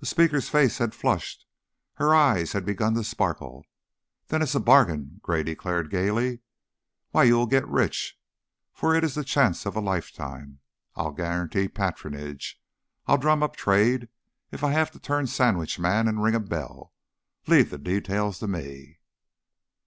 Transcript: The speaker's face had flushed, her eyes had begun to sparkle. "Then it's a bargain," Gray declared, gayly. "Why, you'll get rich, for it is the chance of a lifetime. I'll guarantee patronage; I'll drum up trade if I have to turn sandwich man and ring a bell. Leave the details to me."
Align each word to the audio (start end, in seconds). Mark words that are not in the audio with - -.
The 0.00 0.06
speaker's 0.06 0.48
face 0.48 0.78
had 0.78 0.94
flushed, 0.94 1.44
her 1.96 2.14
eyes 2.14 2.52
had 2.54 2.64
begun 2.64 2.94
to 2.94 3.04
sparkle. 3.04 3.66
"Then 4.28 4.40
it's 4.40 4.54
a 4.54 4.58
bargain," 4.58 5.20
Gray 5.22 5.42
declared, 5.42 5.90
gayly. 5.90 6.38
"Why, 7.10 7.24
you'll 7.24 7.44
get 7.44 7.68
rich, 7.68 8.18
for 8.72 8.94
it 8.94 9.04
is 9.04 9.14
the 9.16 9.22
chance 9.22 9.66
of 9.66 9.76
a 9.76 9.82
lifetime. 9.82 10.60
I'll 10.96 11.12
guarantee 11.12 11.68
patronage; 11.68 12.58
I'll 13.06 13.18
drum 13.18 13.42
up 13.42 13.54
trade 13.54 14.08
if 14.50 14.64
I 14.64 14.70
have 14.72 14.90
to 14.92 14.98
turn 14.98 15.26
sandwich 15.26 15.78
man 15.78 16.08
and 16.08 16.22
ring 16.22 16.34
a 16.34 16.40
bell. 16.40 16.94
Leave 17.46 17.68
the 17.68 17.76
details 17.76 18.38
to 18.38 18.48
me." 18.48 18.98